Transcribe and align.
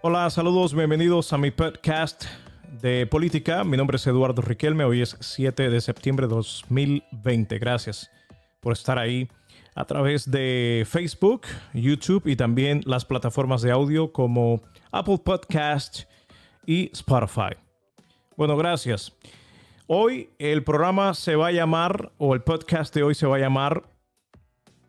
Hola, 0.00 0.30
saludos, 0.30 0.74
bienvenidos 0.74 1.32
a 1.32 1.38
mi 1.38 1.50
podcast 1.50 2.24
de 2.80 3.04
política. 3.08 3.64
Mi 3.64 3.76
nombre 3.76 3.96
es 3.96 4.06
Eduardo 4.06 4.42
Riquelme, 4.42 4.84
hoy 4.84 5.02
es 5.02 5.16
7 5.18 5.70
de 5.70 5.80
septiembre 5.80 6.28
de 6.28 6.36
2020. 6.36 7.58
Gracias 7.58 8.08
por 8.60 8.74
estar 8.74 8.96
ahí 8.96 9.28
a 9.74 9.84
través 9.86 10.30
de 10.30 10.86
Facebook, 10.88 11.42
YouTube 11.74 12.28
y 12.28 12.36
también 12.36 12.80
las 12.86 13.04
plataformas 13.04 13.60
de 13.60 13.72
audio 13.72 14.12
como 14.12 14.62
Apple 14.92 15.18
Podcast 15.18 16.04
y 16.64 16.92
Spotify. 16.92 17.56
Bueno, 18.36 18.56
gracias. 18.56 19.12
Hoy 19.88 20.30
el 20.38 20.62
programa 20.62 21.12
se 21.14 21.34
va 21.34 21.48
a 21.48 21.52
llamar, 21.52 22.12
o 22.18 22.34
el 22.34 22.42
podcast 22.42 22.94
de 22.94 23.02
hoy 23.02 23.16
se 23.16 23.26
va 23.26 23.34
a 23.34 23.40
llamar 23.40 23.82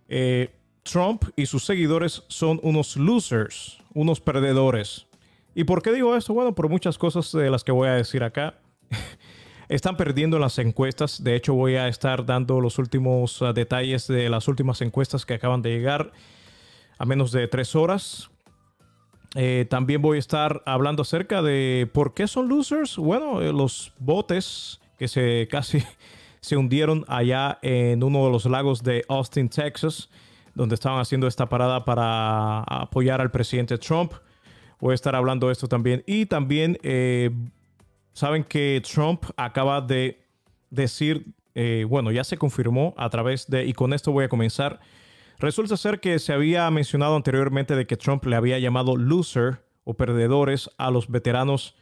eh, 0.07 0.51
Trump 0.91 1.23
y 1.35 1.45
sus 1.45 1.65
seguidores 1.65 2.23
son 2.27 2.59
unos 2.63 2.97
losers, 2.97 3.79
unos 3.93 4.19
perdedores. 4.19 5.05
¿Y 5.55 5.63
por 5.63 5.81
qué 5.81 5.91
digo 5.91 6.15
esto? 6.15 6.33
Bueno, 6.33 6.55
por 6.55 6.69
muchas 6.69 6.97
cosas 6.97 7.31
de 7.31 7.49
las 7.49 7.63
que 7.63 7.71
voy 7.71 7.87
a 7.87 7.93
decir 7.93 8.23
acá. 8.23 8.55
Están 9.69 9.97
perdiendo 9.97 10.39
las 10.39 10.57
encuestas. 10.57 11.23
De 11.23 11.35
hecho, 11.35 11.53
voy 11.53 11.75
a 11.75 11.87
estar 11.87 12.25
dando 12.25 12.59
los 12.59 12.79
últimos 12.79 13.41
uh, 13.41 13.53
detalles 13.53 14.07
de 14.07 14.29
las 14.29 14.47
últimas 14.47 14.81
encuestas 14.81 15.25
que 15.25 15.35
acaban 15.35 15.61
de 15.61 15.69
llegar 15.69 16.11
a 16.97 17.05
menos 17.05 17.31
de 17.31 17.47
tres 17.47 17.75
horas. 17.75 18.29
Eh, 19.35 19.67
también 19.69 20.01
voy 20.01 20.17
a 20.17 20.19
estar 20.19 20.63
hablando 20.65 21.03
acerca 21.03 21.41
de 21.41 21.89
por 21.93 22.13
qué 22.13 22.27
son 22.27 22.49
losers. 22.49 22.97
Bueno, 22.97 23.41
eh, 23.41 23.53
los 23.53 23.93
botes 23.99 24.81
que 24.97 25.07
se 25.07 25.47
casi 25.51 25.83
se 26.41 26.57
hundieron 26.57 27.05
allá 27.07 27.59
en 27.61 28.03
uno 28.03 28.25
de 28.25 28.31
los 28.31 28.45
lagos 28.45 28.81
de 28.83 29.05
Austin, 29.07 29.49
Texas, 29.49 30.09
donde 30.59 30.75
estaban 30.75 30.99
haciendo 30.99 31.27
esta 31.27 31.47
parada 31.47 31.85
para 31.85 32.59
apoyar 32.61 33.21
al 33.21 33.31
presidente 33.31 33.77
Trump. 33.77 34.13
Voy 34.79 34.91
a 34.91 34.95
estar 34.95 35.15
hablando 35.15 35.47
de 35.47 35.53
esto 35.53 35.67
también. 35.67 36.03
Y 36.05 36.25
también 36.25 36.77
eh, 36.83 37.31
Saben 38.19 38.43
que 38.43 38.81
Trump 38.83 39.23
acaba 39.37 39.79
de 39.79 40.19
decir, 40.69 41.33
eh, 41.55 41.85
bueno, 41.87 42.11
ya 42.11 42.25
se 42.25 42.37
confirmó 42.37 42.93
a 42.97 43.09
través 43.09 43.47
de, 43.47 43.65
y 43.65 43.71
con 43.71 43.93
esto 43.93 44.11
voy 44.11 44.25
a 44.25 44.27
comenzar. 44.29 44.81
Resulta 45.37 45.77
ser 45.77 46.01
que 46.01 46.19
se 46.19 46.33
había 46.33 46.69
mencionado 46.69 47.15
anteriormente 47.15 47.77
de 47.77 47.87
que 47.87 47.95
Trump 47.95 48.25
le 48.25 48.35
había 48.35 48.59
llamado 48.59 48.97
loser 48.97 49.63
o 49.85 49.93
perdedores 49.93 50.69
a 50.77 50.91
los 50.91 51.09
veteranos 51.09 51.77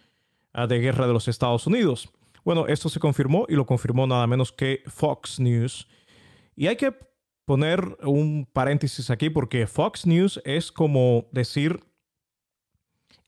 ah, 0.53 0.67
de 0.67 0.77
guerra 0.77 1.07
de 1.07 1.13
los 1.13 1.27
Estados 1.27 1.65
Unidos. 1.65 2.09
Bueno, 2.45 2.67
esto 2.67 2.87
se 2.87 2.99
confirmó 2.99 3.47
y 3.49 3.55
lo 3.55 3.65
confirmó 3.65 4.05
nada 4.05 4.27
menos 4.27 4.51
que 4.51 4.83
Fox 4.85 5.39
News. 5.39 5.87
Y 6.55 6.67
hay 6.67 6.75
que 6.75 6.93
poner 7.47 7.97
un 8.03 8.45
paréntesis 8.51 9.09
aquí 9.09 9.29
porque 9.29 9.67
Fox 9.67 10.05
News 10.05 10.41
es 10.43 10.69
como 10.69 11.29
decir 11.31 11.79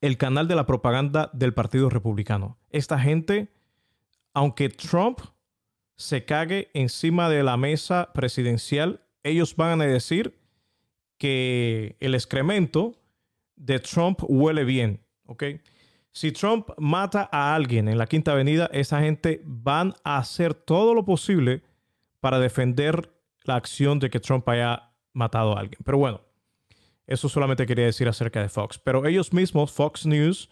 el 0.02 0.18
canal 0.18 0.50
de 0.50 0.56
la 0.56 0.66
propaganda 0.66 1.30
del 1.32 1.54
Partido 1.54 1.90
Republicano. 1.90 2.58
Esta 2.70 3.00
gente, 3.00 3.48
aunque 4.34 4.68
Trump 4.68 5.22
se 5.96 6.26
cague 6.26 6.70
encima 6.74 7.30
de 7.30 7.44
la 7.44 7.56
mesa 7.56 8.12
presidencial, 8.14 9.02
ellos 9.24 9.56
van 9.56 9.80
a 9.80 9.86
decir 9.86 10.38
que 11.18 11.96
el 12.02 12.14
excremento 12.14 13.00
de 13.56 13.80
Trump 13.80 14.20
huele 14.28 14.66
bien, 14.66 15.00
¿ok? 15.28 15.46
Si 16.12 16.34
Trump 16.34 16.72
mata 16.78 17.30
a 17.32 17.56
alguien 17.56 17.88
en 17.88 17.98
la 17.98 18.08
Quinta 18.08 18.34
Avenida, 18.34 18.70
esa 18.74 19.00
gente 19.00 19.42
van 19.46 19.94
a 20.04 20.18
hacer 20.18 20.54
todo 20.54 20.94
lo 20.94 21.06
posible 21.06 21.64
para 22.20 22.38
defender 22.40 23.14
la 23.44 23.56
acción 23.56 24.00
de 24.00 24.10
que 24.10 24.20
Trump 24.20 24.48
haya 24.50 24.92
matado 25.14 25.56
a 25.56 25.62
alguien. 25.62 25.80
Pero 25.84 25.98
bueno, 25.98 26.22
eso 27.08 27.28
solamente 27.28 27.66
quería 27.66 27.86
decir 27.86 28.08
acerca 28.08 28.42
de 28.42 28.50
Fox. 28.50 28.78
Pero 28.78 29.06
ellos 29.06 29.34
mismos, 29.34 29.72
Fox 29.72 30.06
News, 30.06 30.50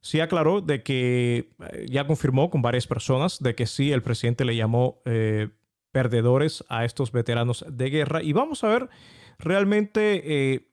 sí 0.00 0.20
aclaró 0.20 0.60
de 0.60 0.82
que 0.82 1.54
eh, 1.72 1.86
ya 1.88 2.06
confirmó 2.06 2.50
con 2.50 2.62
varias 2.62 2.86
personas 2.86 3.38
de 3.40 3.54
que 3.54 3.66
sí, 3.66 3.92
el 3.92 4.02
presidente 4.02 4.44
le 4.44 4.56
llamó 4.56 5.00
eh, 5.04 5.48
perdedores 5.92 6.64
a 6.68 6.84
estos 6.84 7.12
veteranos 7.12 7.64
de 7.66 7.88
guerra. 7.88 8.22
Y 8.22 8.32
vamos 8.34 8.62
a 8.62 8.68
ver 8.68 8.90
realmente 9.38 10.22
eh, 10.24 10.70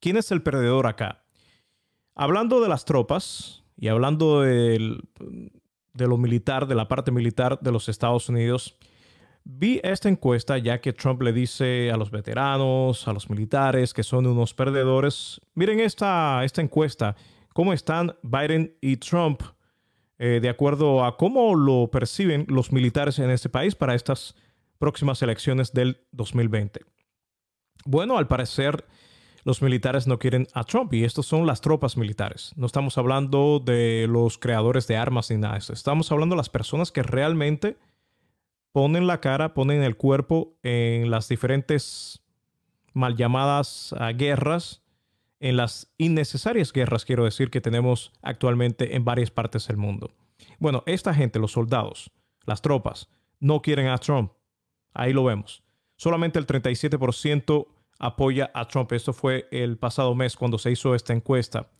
quién 0.00 0.16
es 0.16 0.30
el 0.30 0.42
perdedor 0.42 0.86
acá. 0.86 1.24
Hablando 2.14 2.60
de 2.60 2.68
las 2.68 2.84
tropas 2.84 3.62
y 3.76 3.88
hablando 3.88 4.40
de 4.40 4.98
lo 5.94 6.16
militar, 6.16 6.66
de 6.66 6.74
la 6.74 6.88
parte 6.88 7.12
militar 7.12 7.60
de 7.60 7.70
los 7.70 7.88
Estados 7.88 8.28
Unidos, 8.28 8.78
Vi 9.50 9.80
esta 9.82 10.10
encuesta 10.10 10.58
ya 10.58 10.78
que 10.78 10.92
Trump 10.92 11.22
le 11.22 11.32
dice 11.32 11.90
a 11.90 11.96
los 11.96 12.10
veteranos, 12.10 13.08
a 13.08 13.14
los 13.14 13.30
militares 13.30 13.94
que 13.94 14.02
son 14.02 14.26
unos 14.26 14.52
perdedores. 14.52 15.40
Miren 15.54 15.80
esta, 15.80 16.44
esta 16.44 16.60
encuesta, 16.60 17.16
cómo 17.54 17.72
están 17.72 18.14
Biden 18.22 18.76
y 18.82 18.98
Trump 18.98 19.40
eh, 20.18 20.40
de 20.42 20.50
acuerdo 20.50 21.02
a 21.02 21.16
cómo 21.16 21.54
lo 21.54 21.90
perciben 21.90 22.44
los 22.50 22.72
militares 22.72 23.18
en 23.20 23.30
este 23.30 23.48
país 23.48 23.74
para 23.74 23.94
estas 23.94 24.34
próximas 24.78 25.22
elecciones 25.22 25.72
del 25.72 26.04
2020. 26.12 26.82
Bueno, 27.86 28.18
al 28.18 28.28
parecer 28.28 28.84
los 29.44 29.62
militares 29.62 30.06
no 30.06 30.18
quieren 30.18 30.46
a 30.52 30.64
Trump 30.64 30.92
y 30.92 31.04
estos 31.04 31.24
son 31.24 31.46
las 31.46 31.62
tropas 31.62 31.96
militares. 31.96 32.52
No 32.56 32.66
estamos 32.66 32.98
hablando 32.98 33.62
de 33.64 34.08
los 34.10 34.36
creadores 34.36 34.86
de 34.88 34.98
armas 34.98 35.30
ni 35.30 35.38
nada 35.38 35.54
de 35.54 35.60
eso. 35.60 35.72
Estamos 35.72 36.12
hablando 36.12 36.34
de 36.34 36.40
las 36.40 36.50
personas 36.50 36.92
que 36.92 37.02
realmente 37.02 37.78
ponen 38.72 39.06
la 39.06 39.20
cara, 39.20 39.54
ponen 39.54 39.82
el 39.82 39.96
cuerpo 39.96 40.56
en 40.62 41.10
las 41.10 41.28
diferentes 41.28 42.22
mal 42.92 43.16
llamadas 43.16 43.94
ah, 43.98 44.12
guerras, 44.12 44.82
en 45.40 45.56
las 45.56 45.92
innecesarias 45.98 46.72
guerras, 46.72 47.04
quiero 47.04 47.24
decir, 47.24 47.50
que 47.50 47.60
tenemos 47.60 48.12
actualmente 48.22 48.96
en 48.96 49.04
varias 49.04 49.30
partes 49.30 49.68
del 49.68 49.76
mundo. 49.76 50.10
Bueno, 50.58 50.82
esta 50.86 51.14
gente, 51.14 51.38
los 51.38 51.52
soldados, 51.52 52.10
las 52.44 52.60
tropas, 52.60 53.08
no 53.40 53.62
quieren 53.62 53.86
a 53.86 53.98
Trump. 53.98 54.32
Ahí 54.94 55.12
lo 55.12 55.24
vemos. 55.24 55.62
Solamente 55.96 56.38
el 56.38 56.46
37% 56.46 57.66
apoya 57.98 58.50
a 58.54 58.66
Trump. 58.66 58.92
Esto 58.92 59.12
fue 59.12 59.48
el 59.50 59.78
pasado 59.78 60.14
mes 60.14 60.36
cuando 60.36 60.58
se 60.58 60.70
hizo 60.70 60.94
esta 60.94 61.12
encuesta, 61.12 61.70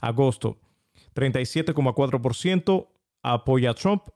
agosto. 0.00 0.58
37,4% 1.14 2.88
apoya 3.22 3.70
a 3.70 3.74
Trump, 3.74 4.08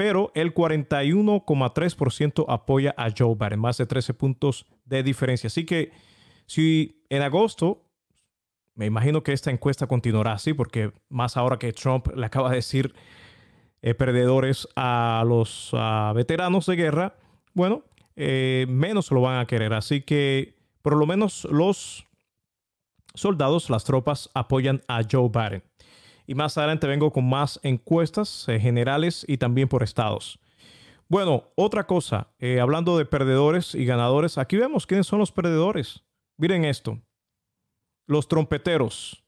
pero 0.00 0.32
el 0.34 0.54
41,3% 0.54 2.46
apoya 2.48 2.94
a 2.96 3.10
Joe 3.14 3.34
Biden, 3.38 3.60
más 3.60 3.76
de 3.76 3.84
13 3.84 4.14
puntos 4.14 4.64
de 4.86 5.02
diferencia. 5.02 5.48
Así 5.48 5.66
que 5.66 5.92
si 6.46 7.04
en 7.10 7.20
agosto, 7.20 7.84
me 8.74 8.86
imagino 8.86 9.22
que 9.22 9.34
esta 9.34 9.50
encuesta 9.50 9.86
continuará 9.86 10.32
así, 10.32 10.54
porque 10.54 10.90
más 11.10 11.36
ahora 11.36 11.58
que 11.58 11.74
Trump 11.74 12.06
le 12.16 12.24
acaba 12.24 12.48
de 12.48 12.56
decir 12.56 12.94
eh, 13.82 13.92
perdedores 13.92 14.66
a 14.74 15.22
los 15.26 15.70
veteranos 16.14 16.64
de 16.64 16.76
guerra, 16.76 17.16
bueno, 17.52 17.84
eh, 18.16 18.64
menos 18.70 19.10
lo 19.10 19.20
van 19.20 19.38
a 19.38 19.46
querer. 19.46 19.74
Así 19.74 20.00
que 20.00 20.56
por 20.80 20.96
lo 20.96 21.04
menos 21.04 21.44
los 21.50 22.06
soldados, 23.12 23.68
las 23.68 23.84
tropas 23.84 24.30
apoyan 24.32 24.80
a 24.88 25.02
Joe 25.02 25.28
Biden. 25.28 25.69
Y 26.30 26.34
más 26.36 26.56
adelante 26.56 26.86
vengo 26.86 27.12
con 27.12 27.28
más 27.28 27.58
encuestas 27.64 28.44
eh, 28.46 28.60
generales 28.60 29.24
y 29.26 29.38
también 29.38 29.66
por 29.66 29.82
estados. 29.82 30.38
Bueno, 31.08 31.48
otra 31.56 31.88
cosa, 31.88 32.28
eh, 32.38 32.60
hablando 32.60 32.96
de 32.96 33.04
perdedores 33.04 33.74
y 33.74 33.84
ganadores, 33.84 34.38
aquí 34.38 34.56
vemos 34.56 34.86
quiénes 34.86 35.08
son 35.08 35.18
los 35.18 35.32
perdedores. 35.32 36.04
Miren 36.36 36.64
esto, 36.64 37.00
los 38.06 38.28
trompeteros. 38.28 39.24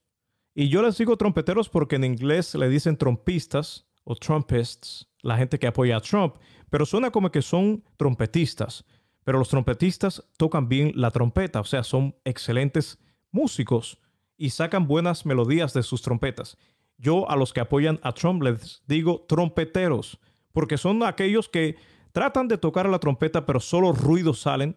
Y 0.55 0.69
yo 0.69 0.81
les 0.81 0.97
digo 0.97 1.17
trompeteros 1.17 1.69
porque 1.69 1.97
en 1.97 2.05
inglés 2.05 2.55
le 2.55 2.69
dicen 2.69 2.97
trompistas 2.97 3.85
o 4.05 4.15
trumpists, 4.15 5.09
la 5.23 5.37
gente 5.37 5.59
que 5.59 5.67
apoya 5.67 5.97
a 5.97 6.01
Trump, 6.01 6.37
pero 6.71 6.87
suena 6.87 7.11
como 7.11 7.33
que 7.33 7.43
son 7.43 7.83
trompetistas. 7.97 8.85
Pero 9.25 9.41
los 9.41 9.49
trompetistas 9.49 10.23
tocan 10.37 10.69
bien 10.69 10.93
la 10.95 11.11
trompeta, 11.11 11.59
o 11.59 11.65
sea, 11.65 11.83
son 11.83 12.15
excelentes 12.25 13.01
músicos 13.33 13.99
y 14.37 14.51
sacan 14.51 14.87
buenas 14.87 15.27
melodías 15.27 15.73
de 15.73 15.83
sus 15.83 16.01
trompetas. 16.01 16.59
Yo 17.03 17.29
a 17.29 17.35
los 17.35 17.53
que 17.53 17.59
apoyan 17.61 17.99
a 18.05 18.13
Trump 18.13 18.45
les 18.45 18.81
digo 18.87 19.23
trompeteros, 19.29 20.21
porque 20.53 20.79
son 20.79 21.03
aquellos 21.03 21.49
que 21.49 21.75
tratan 22.13 22.47
de 22.47 22.59
tocar 22.59 22.89
la 22.89 23.01
trompeta, 23.01 23.45
pero 23.45 23.59
solo 23.59 23.93
ruidos 23.93 24.41
salen, 24.41 24.77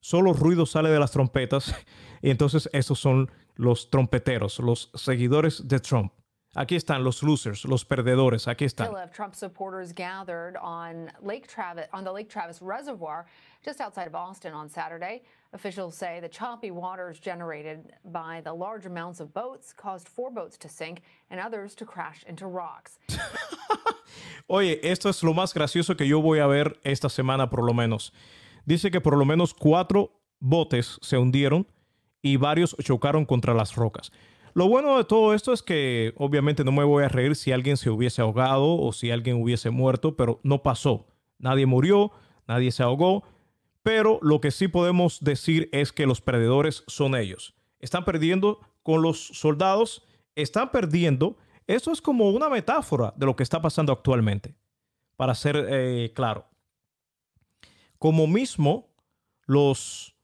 solo 0.00 0.32
ruido 0.32 0.66
sale 0.66 0.90
de 0.90 0.98
las 0.98 1.12
trompetas, 1.12 1.72
y 2.22 2.30
entonces 2.30 2.68
esos 2.72 2.98
son 2.98 3.30
los 3.54 3.88
trompeteros, 3.88 4.58
los 4.58 4.90
seguidores 4.94 5.68
de 5.68 5.78
Trump. 5.78 6.12
Aquí 6.56 6.74
están 6.74 7.04
los 7.04 7.22
losers, 7.22 7.64
los 7.64 7.84
perdedores. 7.84 8.48
Aquí 8.48 8.64
están. 8.64 8.90
Trump 9.12 9.34
supporters 9.36 9.92
gathered 9.92 10.56
on 10.60 11.08
Lake 11.22 11.46
Travis, 11.46 11.86
on 11.92 12.02
the 12.02 12.10
Lake 12.10 12.28
Travis 12.28 12.60
Reservoir 12.60 13.26
just 13.64 13.80
outside 13.80 14.08
of 14.08 14.16
Austin 14.16 14.52
on 14.52 14.68
Saturday. 14.68 15.22
Officials 15.52 15.96
say 15.96 16.20
the 16.20 16.28
choppy 16.28 16.70
waters 16.70 17.18
generated 17.18 17.92
by 18.04 18.40
the 18.44 18.52
large 18.52 18.86
amounts 18.86 19.18
of 19.18 19.34
boats 19.34 19.72
caused 19.72 20.08
four 20.08 20.30
boats 20.30 20.56
to 20.56 20.68
sink 20.68 21.02
and 21.28 21.40
others 21.40 21.74
to 21.74 21.84
crash 21.84 22.24
into 22.28 22.46
rocks. 22.46 23.00
Oye, 24.46 24.78
esto 24.84 25.08
es 25.08 25.24
lo 25.24 25.34
más 25.34 25.52
gracioso 25.52 25.96
que 25.96 26.06
yo 26.06 26.20
voy 26.20 26.38
a 26.38 26.46
ver 26.46 26.78
esta 26.84 27.08
semana 27.08 27.50
por 27.50 27.64
lo 27.64 27.74
menos. 27.74 28.12
Dice 28.64 28.92
que 28.92 29.00
por 29.00 29.16
lo 29.16 29.24
menos 29.24 29.52
cuatro 29.52 30.12
botes 30.38 30.98
se 31.02 31.18
hundieron 31.18 31.66
y 32.22 32.36
varios 32.36 32.76
chocaron 32.76 33.24
contra 33.24 33.52
las 33.52 33.74
rocas. 33.74 34.12
Lo 34.54 34.68
bueno 34.68 34.96
de 34.98 35.04
todo 35.04 35.34
esto 35.34 35.52
es 35.52 35.62
que 35.62 36.12
obviamente 36.16 36.62
no 36.62 36.70
me 36.70 36.84
voy 36.84 37.02
a 37.02 37.08
reír 37.08 37.34
si 37.34 37.50
alguien 37.50 37.76
se 37.76 37.90
hubiese 37.90 38.22
ahogado 38.22 38.76
o 38.76 38.92
si 38.92 39.10
alguien 39.10 39.42
hubiese 39.42 39.70
muerto, 39.70 40.16
pero 40.16 40.38
no 40.44 40.62
pasó. 40.62 41.06
Nadie 41.38 41.66
murió, 41.66 42.12
nadie 42.46 42.70
se 42.70 42.84
ahogó, 42.84 43.24
pero 43.82 44.18
lo 44.22 44.40
que 44.40 44.50
sí 44.50 44.68
podemos 44.68 45.20
decir 45.20 45.68
es 45.72 45.92
que 45.92 46.06
los 46.06 46.20
perdedores 46.20 46.84
son 46.86 47.14
ellos. 47.14 47.54
Están 47.78 48.04
perdiendo 48.04 48.60
con 48.82 49.02
los 49.02 49.28
soldados, 49.28 50.04
están 50.34 50.70
perdiendo. 50.70 51.36
Eso 51.66 51.92
es 51.92 52.00
como 52.00 52.30
una 52.30 52.48
metáfora 52.48 53.14
de 53.16 53.26
lo 53.26 53.36
que 53.36 53.42
está 53.42 53.62
pasando 53.62 53.92
actualmente, 53.92 54.54
para 55.16 55.34
ser 55.34 55.66
eh, 55.68 56.12
claro. 56.14 56.46
Como 57.98 58.26
mismo 58.26 58.88
los 59.46 60.14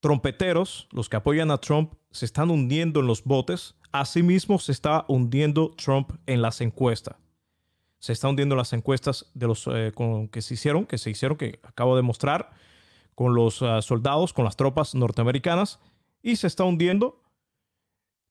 trompeteros, 0.00 0.88
los 0.92 1.08
que 1.08 1.16
apoyan 1.16 1.50
a 1.50 1.58
Trump, 1.58 1.94
se 2.10 2.24
están 2.24 2.50
hundiendo 2.50 3.00
en 3.00 3.06
los 3.06 3.24
botes, 3.24 3.74
asimismo 3.92 4.58
se 4.58 4.72
está 4.72 5.04
hundiendo 5.08 5.72
Trump 5.76 6.12
en 6.26 6.42
las 6.42 6.60
encuestas. 6.60 7.16
Se 7.98 8.12
está 8.12 8.28
hundiendo 8.28 8.54
en 8.54 8.58
las 8.58 8.72
encuestas 8.72 9.30
de 9.34 9.46
los 9.46 9.66
eh, 9.66 9.92
que 10.30 10.42
se 10.42 10.54
hicieron, 10.54 10.86
que 10.86 10.98
se 10.98 11.10
hicieron, 11.10 11.36
que 11.36 11.58
acabo 11.62 11.96
de 11.96 12.02
mostrar, 12.02 12.50
con 13.16 13.34
los 13.34 13.62
ah, 13.62 13.82
soldados, 13.82 14.32
con 14.32 14.44
las 14.44 14.56
tropas 14.56 14.94
norteamericanas, 14.94 15.80
y 16.22 16.36
se 16.36 16.46
está 16.46 16.62
hundiendo 16.64 17.22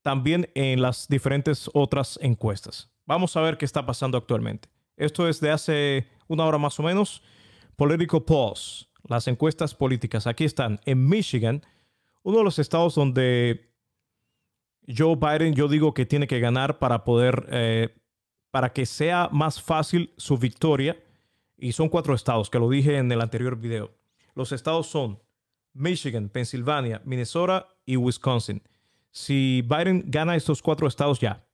también 0.03 0.47
en 0.53 0.81
las 0.81 1.07
diferentes 1.07 1.69
otras 1.73 2.19
encuestas. 2.21 2.91
Vamos 3.05 3.35
a 3.35 3.41
ver 3.41 3.57
qué 3.57 3.65
está 3.65 3.85
pasando 3.85 4.17
actualmente. 4.17 4.69
Esto 4.95 5.27
es 5.27 5.41
de 5.41 5.49
hace 5.49 6.07
una 6.27 6.45
hora 6.45 6.59
más 6.59 6.79
o 6.79 6.83
menos. 6.83 7.23
Political 7.75 8.23
Pulse, 8.23 8.85
las 9.07 9.27
encuestas 9.27 9.73
políticas. 9.73 10.27
Aquí 10.27 10.43
están. 10.43 10.79
En 10.85 11.09
Michigan, 11.09 11.63
uno 12.21 12.37
de 12.37 12.43
los 12.43 12.59
estados 12.59 12.93
donde 12.93 13.73
Joe 14.87 15.15
Biden, 15.15 15.55
yo 15.55 15.67
digo 15.67 15.95
que 15.95 16.05
tiene 16.05 16.27
que 16.27 16.39
ganar 16.39 16.77
para 16.77 17.03
poder, 17.03 17.47
eh, 17.49 17.89
para 18.51 18.71
que 18.71 18.85
sea 18.85 19.29
más 19.31 19.59
fácil 19.59 20.13
su 20.17 20.37
victoria. 20.37 20.95
Y 21.57 21.71
son 21.71 21.89
cuatro 21.89 22.13
estados, 22.13 22.51
que 22.51 22.59
lo 22.59 22.69
dije 22.69 22.97
en 22.97 23.11
el 23.11 23.21
anterior 23.21 23.55
video. 23.57 23.91
Los 24.35 24.51
estados 24.51 24.87
son 24.87 25.19
Michigan, 25.73 26.29
Pensilvania, 26.29 27.01
Minnesota 27.05 27.67
y 27.85 27.97
Wisconsin. 27.97 28.61
Si 29.11 29.61
Biden 29.61 30.03
gana 30.07 30.35
estos 30.35 30.61
cuatro 30.61 30.87
estados 30.87 31.19
ya, 31.19 31.45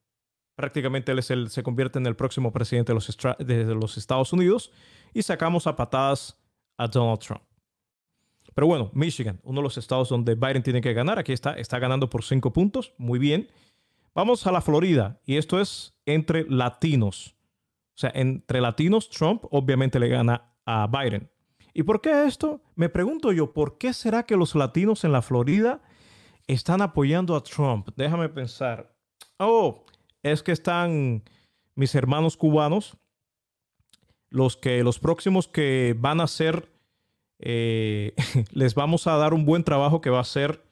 prácticamente 0.56 1.12
él 1.12 1.50
se 1.50 1.64
convierte 1.64 2.00
en 2.00 2.06
el 2.06 2.16
próximo 2.16 2.52
presidente 2.52 2.92
de 2.92 2.96
los, 2.96 3.18
de 3.40 3.76
los 3.76 3.98
Estados 3.98 4.34
Unidos 4.34 4.72
y 5.14 5.22
sacamos 5.22 5.68
a 5.68 5.76
patadas 5.76 6.38
a 6.78 6.88
Donald 6.88 7.20
Trump. 7.20 7.42
Pero 8.54 8.68
bueno, 8.68 8.92
Michigan, 8.94 9.40
uno 9.44 9.62
de 9.62 9.64
los 9.64 9.78
estados 9.78 10.10
donde 10.10 10.36
Biden 10.36 10.64
tiene 10.64 10.82
que 10.82 10.94
ganar, 10.94 11.18
aquí 11.18 11.32
está, 11.32 11.54
está 11.54 11.80
ganando 11.80 12.10
por 12.10 12.24
cinco 12.24 12.52
puntos, 12.52 12.94
muy 12.98 13.18
bien. 13.18 13.50
Vamos 14.14 14.46
a 14.46 14.52
la 14.52 14.62
Florida 14.62 15.22
y 15.26 15.38
esto 15.38 15.60
es 15.60 15.94
entre 16.06 16.46
latinos. 16.50 17.36
O 17.96 17.98
sea, 18.02 18.12
entre 18.14 18.60
latinos, 18.60 19.10
Trump 19.10 19.46
obviamente 19.52 20.00
le 20.00 20.10
gana 20.10 20.54
a 20.66 20.88
Biden. 20.88 21.31
¿Y 21.74 21.84
por 21.84 22.02
qué 22.02 22.26
esto? 22.26 22.62
Me 22.76 22.90
pregunto 22.90 23.32
yo, 23.32 23.54
¿por 23.54 23.78
qué 23.78 23.94
será 23.94 24.24
que 24.24 24.36
los 24.36 24.56
latinos 24.56 25.04
en 25.04 25.12
la 25.12 25.22
Florida 25.22 25.82
están 26.48 26.82
apoyando 26.82 27.36
a 27.36 27.44
Trump? 27.44 27.90
Déjame 27.96 28.30
pensar. 28.30 28.94
Oh, 29.38 29.86
es 30.24 30.44
que 30.44 30.52
están 30.52 31.24
mis 31.76 31.96
hermanos 31.96 32.38
cubanos, 32.38 32.98
los 34.30 34.58
que 34.58 34.84
los 34.84 35.00
próximos 35.00 35.48
que 35.48 35.96
van 35.98 36.22
a 36.22 36.28
ser, 36.28 36.70
eh, 37.40 38.14
les 38.52 38.76
vamos 38.76 39.08
a 39.08 39.18
dar 39.18 39.34
un 39.34 39.46
buen 39.46 39.64
trabajo 39.64 40.02
que 40.02 40.10
va 40.10 40.20
a 40.20 40.26
ser 40.26 40.64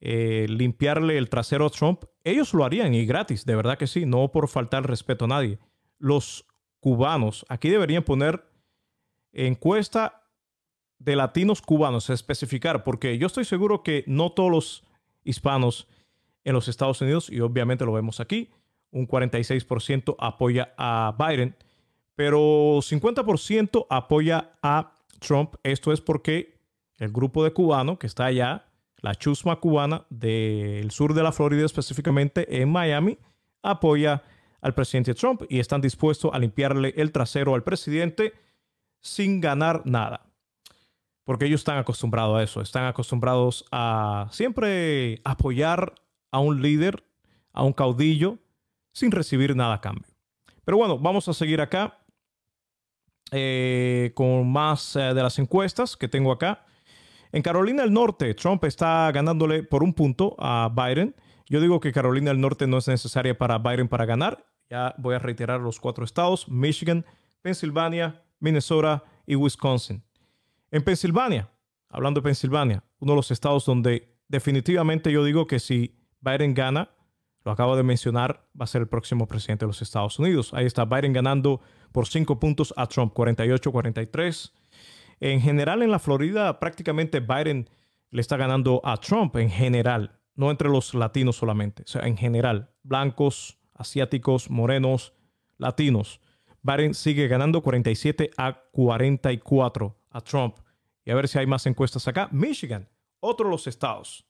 eh, 0.00 0.46
limpiarle 0.48 1.18
el 1.18 1.28
trasero 1.28 1.66
a 1.66 1.70
Trump. 1.70 2.04
Ellos 2.24 2.54
lo 2.54 2.64
harían 2.64 2.94
y 2.94 3.04
gratis, 3.04 3.44
de 3.44 3.56
verdad 3.56 3.78
que 3.78 3.86
sí, 3.86 4.06
no 4.06 4.30
por 4.30 4.48
faltar 4.48 4.86
respeto 4.88 5.24
a 5.24 5.28
nadie. 5.28 5.58
Los 5.98 6.46
cubanos, 6.80 7.44
aquí 7.48 7.68
deberían 7.68 8.04
poner 8.04 8.44
encuesta 9.32 10.19
de 11.00 11.16
latinos 11.16 11.62
cubanos, 11.62 12.10
especificar, 12.10 12.84
porque 12.84 13.18
yo 13.18 13.26
estoy 13.26 13.44
seguro 13.44 13.82
que 13.82 14.04
no 14.06 14.30
todos 14.30 14.50
los 14.50 14.84
hispanos 15.24 15.88
en 16.44 16.54
los 16.54 16.68
Estados 16.68 17.00
Unidos, 17.00 17.30
y 17.30 17.40
obviamente 17.40 17.84
lo 17.84 17.92
vemos 17.92 18.20
aquí, 18.20 18.50
un 18.90 19.08
46% 19.08 20.16
apoya 20.18 20.74
a 20.76 21.16
Biden, 21.18 21.56
pero 22.14 22.80
50% 22.82 23.86
apoya 23.88 24.52
a 24.62 24.94
Trump. 25.20 25.54
Esto 25.62 25.92
es 25.92 26.00
porque 26.00 26.58
el 26.98 27.10
grupo 27.10 27.44
de 27.44 27.52
cubanos 27.52 27.98
que 27.98 28.06
está 28.06 28.26
allá, 28.26 28.66
la 28.98 29.14
chusma 29.14 29.56
cubana 29.56 30.04
del 30.10 30.90
sur 30.90 31.14
de 31.14 31.22
la 31.22 31.32
Florida, 31.32 31.64
específicamente 31.64 32.60
en 32.60 32.70
Miami, 32.70 33.18
apoya 33.62 34.22
al 34.60 34.74
presidente 34.74 35.14
Trump 35.14 35.42
y 35.48 35.60
están 35.60 35.80
dispuestos 35.80 36.30
a 36.34 36.38
limpiarle 36.38 36.92
el 36.96 37.10
trasero 37.10 37.54
al 37.54 37.62
presidente 37.62 38.34
sin 39.00 39.40
ganar 39.40 39.82
nada 39.86 40.29
porque 41.30 41.46
ellos 41.46 41.60
están 41.60 41.78
acostumbrados 41.78 42.36
a 42.36 42.42
eso, 42.42 42.60
están 42.60 42.86
acostumbrados 42.86 43.64
a 43.70 44.26
siempre 44.32 45.20
apoyar 45.22 45.94
a 46.32 46.40
un 46.40 46.60
líder, 46.60 47.04
a 47.52 47.62
un 47.62 47.72
caudillo, 47.72 48.38
sin 48.90 49.12
recibir 49.12 49.54
nada 49.54 49.74
a 49.74 49.80
cambio. 49.80 50.12
Pero 50.64 50.78
bueno, 50.78 50.98
vamos 50.98 51.28
a 51.28 51.32
seguir 51.32 51.60
acá 51.60 52.00
eh, 53.30 54.10
con 54.16 54.50
más 54.50 54.96
eh, 54.96 55.14
de 55.14 55.22
las 55.22 55.38
encuestas 55.38 55.96
que 55.96 56.08
tengo 56.08 56.32
acá. 56.32 56.66
En 57.30 57.42
Carolina 57.42 57.84
del 57.84 57.92
Norte, 57.92 58.34
Trump 58.34 58.64
está 58.64 59.12
ganándole 59.12 59.62
por 59.62 59.84
un 59.84 59.94
punto 59.94 60.34
a 60.36 60.68
Biden. 60.74 61.14
Yo 61.46 61.60
digo 61.60 61.78
que 61.78 61.92
Carolina 61.92 62.32
del 62.32 62.40
Norte 62.40 62.66
no 62.66 62.78
es 62.78 62.88
necesaria 62.88 63.38
para 63.38 63.58
Biden 63.58 63.86
para 63.86 64.04
ganar. 64.04 64.46
Ya 64.68 64.96
voy 64.98 65.14
a 65.14 65.20
reiterar 65.20 65.60
los 65.60 65.78
cuatro 65.78 66.04
estados, 66.04 66.48
Michigan, 66.48 67.06
Pensilvania, 67.40 68.20
Minnesota 68.40 69.04
y 69.26 69.36
Wisconsin. 69.36 70.02
En 70.72 70.82
Pensilvania, 70.82 71.50
hablando 71.88 72.20
de 72.20 72.24
Pensilvania, 72.24 72.84
uno 73.00 73.12
de 73.12 73.16
los 73.16 73.30
estados 73.32 73.64
donde 73.64 74.16
definitivamente 74.28 75.10
yo 75.10 75.24
digo 75.24 75.48
que 75.48 75.58
si 75.58 75.98
Biden 76.20 76.54
gana, 76.54 76.90
lo 77.44 77.50
acabo 77.50 77.76
de 77.76 77.82
mencionar, 77.82 78.46
va 78.58 78.64
a 78.64 78.68
ser 78.68 78.82
el 78.82 78.88
próximo 78.88 79.26
presidente 79.26 79.64
de 79.64 79.68
los 79.68 79.82
Estados 79.82 80.18
Unidos. 80.18 80.54
Ahí 80.54 80.66
está 80.66 80.84
Biden 80.84 81.12
ganando 81.12 81.60
por 81.90 82.06
cinco 82.06 82.38
puntos 82.38 82.72
a 82.76 82.86
Trump, 82.86 83.14
48-43. 83.14 84.52
En 85.18 85.40
general, 85.40 85.82
en 85.82 85.90
la 85.90 85.98
Florida, 85.98 86.60
prácticamente 86.60 87.18
Biden 87.18 87.68
le 88.10 88.20
está 88.20 88.36
ganando 88.36 88.80
a 88.84 88.96
Trump 88.98 89.36
en 89.36 89.50
general, 89.50 90.20
no 90.36 90.50
entre 90.52 90.68
los 90.68 90.94
latinos 90.94 91.36
solamente, 91.36 91.82
o 91.82 91.86
sea, 91.86 92.06
en 92.06 92.16
general, 92.16 92.70
blancos, 92.82 93.58
asiáticos, 93.74 94.50
morenos, 94.50 95.14
latinos. 95.58 96.20
Biden 96.62 96.94
sigue 96.94 97.26
ganando 97.26 97.62
47 97.62 98.30
a 98.36 98.62
44 98.72 99.99
a 100.10 100.20
Trump. 100.20 100.56
Y 101.04 101.10
a 101.10 101.14
ver 101.14 101.28
si 101.28 101.38
hay 101.38 101.46
más 101.46 101.66
encuestas 101.66 102.06
acá. 102.08 102.28
Michigan, 102.30 102.88
otro 103.20 103.46
de 103.46 103.52
los 103.52 103.66
estados 103.66 104.26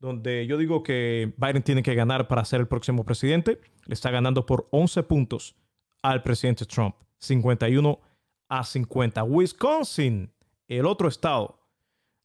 donde 0.00 0.46
yo 0.46 0.56
digo 0.56 0.82
que 0.82 1.32
Biden 1.36 1.62
tiene 1.62 1.82
que 1.82 1.94
ganar 1.94 2.26
para 2.26 2.44
ser 2.44 2.60
el 2.60 2.66
próximo 2.66 3.04
presidente. 3.04 3.60
Le 3.84 3.94
está 3.94 4.10
ganando 4.10 4.46
por 4.46 4.66
11 4.70 5.02
puntos 5.04 5.54
al 6.02 6.22
presidente 6.22 6.64
Trump. 6.64 6.96
51 7.18 8.00
a 8.48 8.64
50. 8.64 9.22
Wisconsin, 9.24 10.32
el 10.66 10.86
otro 10.86 11.06
estado 11.06 11.60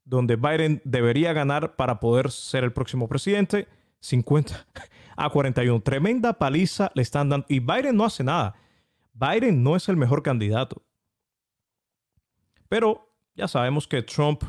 donde 0.04 0.36
Biden 0.36 0.80
debería 0.84 1.32
ganar 1.32 1.76
para 1.76 2.00
poder 2.00 2.30
ser 2.30 2.64
el 2.64 2.72
próximo 2.72 3.08
presidente. 3.08 3.68
50 4.00 4.66
a 5.16 5.30
41. 5.30 5.80
Tremenda 5.82 6.32
paliza 6.32 6.90
le 6.94 7.02
están 7.02 7.28
dando. 7.28 7.46
Y 7.48 7.60
Biden 7.60 7.96
no 7.96 8.06
hace 8.06 8.24
nada. 8.24 8.54
Biden 9.12 9.62
no 9.62 9.76
es 9.76 9.88
el 9.90 9.96
mejor 9.96 10.22
candidato. 10.22 10.82
Pero 12.68 13.14
ya 13.34 13.48
sabemos 13.48 13.86
que 13.86 14.02
Trump 14.02 14.42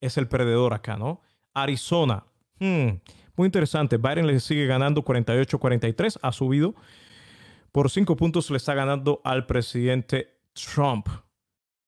es 0.00 0.16
el 0.16 0.28
perdedor 0.28 0.74
acá, 0.74 0.96
¿no? 0.96 1.20
Arizona. 1.54 2.24
Hmm, 2.58 3.00
muy 3.36 3.46
interesante. 3.46 3.96
Biden 3.96 4.26
le 4.26 4.38
sigue 4.40 4.66
ganando 4.66 5.04
48-43. 5.04 6.18
Ha 6.22 6.32
subido. 6.32 6.74
Por 7.72 7.90
cinco 7.90 8.16
puntos 8.16 8.50
le 8.50 8.56
está 8.56 8.74
ganando 8.74 9.20
al 9.24 9.46
presidente 9.46 10.40
Trump. 10.52 11.08